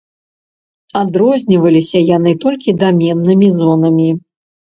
[1.01, 4.09] Адрозніваліся яны толькі даменнымі зонамі.